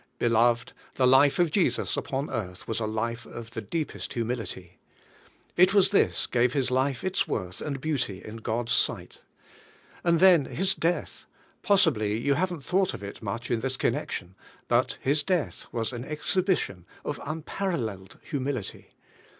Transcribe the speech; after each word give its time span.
Beloved, 0.17 0.73
the 0.95 1.05
life 1.05 1.37
of 1.37 1.51
Jesus 1.51 1.95
upon 1.95 2.31
earth 2.31 2.67
was 2.67 2.79
a 2.79 2.87
life 2.87 3.27
of 3.27 3.51
the 3.51 3.61
deepest 3.61 4.13
humility. 4.13 4.79
It 5.55 5.75
was 5.75 5.91
this 5.91 6.25
gave 6.25 6.53
His 6.53 6.71
life 6.71 7.03
its 7.03 7.27
worth 7.27 7.61
and 7.61 7.79
beauty 7.79 8.19
in 8.25 8.37
God's 8.37 8.71
sight. 8.71 9.19
And 10.03 10.19
then 10.19 10.45
His 10.45 10.73
death— 10.73 11.27
possibl}^ 11.63 12.19
you 12.19 12.33
haven't 12.33 12.65
thought 12.65 12.95
of 12.95 13.03
it 13.03 13.21
much 13.21 13.51
in 13.51 13.59
this 13.59 13.77
connection— 13.77 14.33
but 14.67 14.97
His 15.01 15.21
death 15.21 15.67
was 15.71 15.93
an 15.93 16.03
exhibition 16.03 16.87
of 17.05 17.21
unparalleled 17.23 18.17
humility. 18.23 18.95